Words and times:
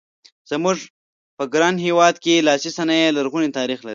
زموږ 0.51 0.77
په 1.37 1.43
ګران 1.53 1.75
هېواد 1.85 2.15
کې 2.23 2.45
لاسي 2.47 2.69
صنایع 2.77 3.09
لرغونی 3.17 3.49
تاریخ 3.57 3.79
لري. 3.81 3.89